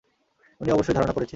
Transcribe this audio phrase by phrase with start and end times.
[0.61, 1.29] ওনি অবশ্যই ধারণা করেছে।